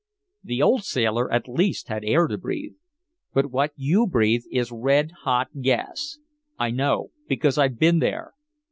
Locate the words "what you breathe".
3.51-4.45